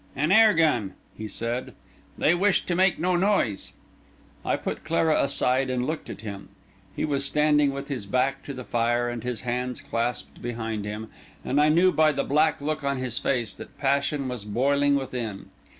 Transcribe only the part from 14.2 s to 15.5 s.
was boiling within.